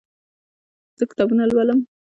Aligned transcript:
زه 0.97 1.03
کتابونه 1.11 1.43
لولم 1.49 1.79